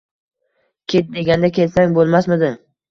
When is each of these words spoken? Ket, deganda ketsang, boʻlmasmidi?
Ket, 0.95 1.13
deganda 1.19 1.55
ketsang, 1.61 1.97
boʻlmasmidi? 2.01 2.55